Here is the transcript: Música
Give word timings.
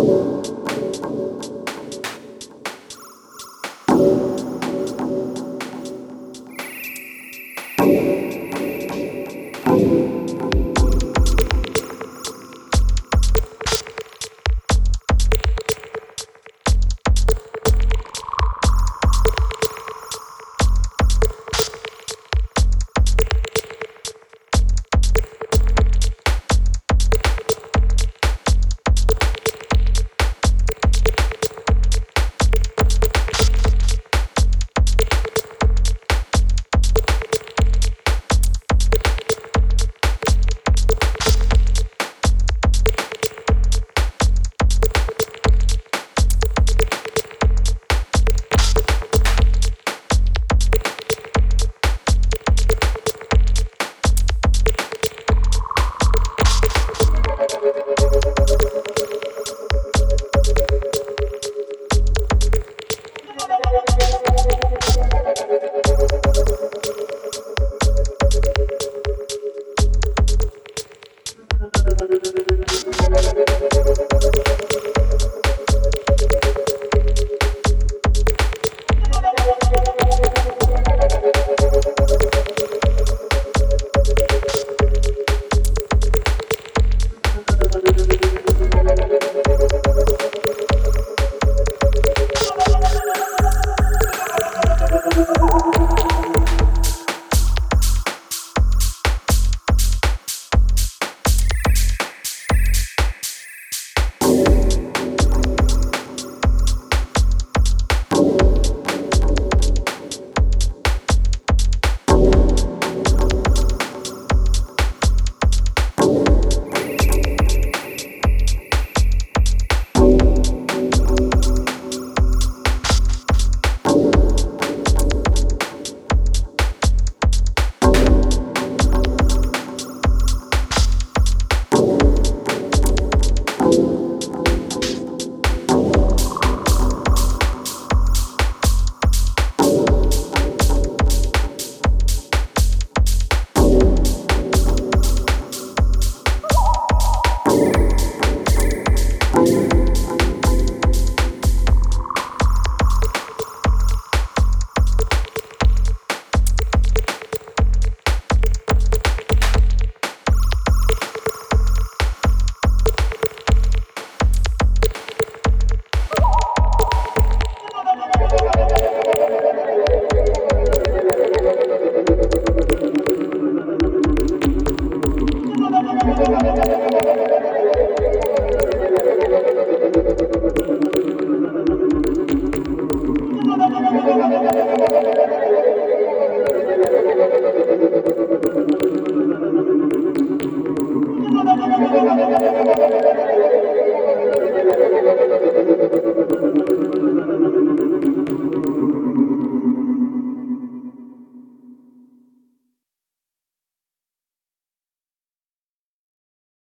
Música 0.00 0.29